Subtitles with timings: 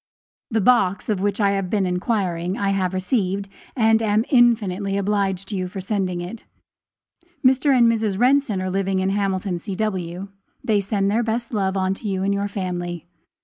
[0.49, 5.47] The box, of which I had been inquiring, I have received, and am infinitely obliged
[5.49, 6.43] to you for sending it.
[7.45, 7.69] Mr.
[7.77, 8.17] and Mrs.
[8.17, 10.29] Renson are living in Hamilton, C.W.
[10.63, 13.05] They send their best love to you and your family.